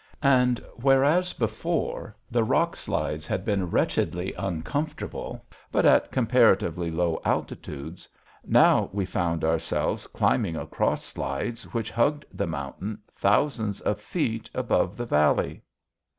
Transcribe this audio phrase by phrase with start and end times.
[0.23, 8.09] And whereas before the rock slides had been wretchedly uncomfortable but at comparatively low altitudes,
[8.43, 14.97] now we found ourselves climbing across slides which hugged the mountain thousands of feet above
[14.97, 15.61] the valley.